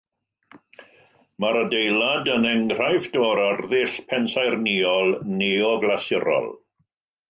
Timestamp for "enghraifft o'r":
2.53-3.45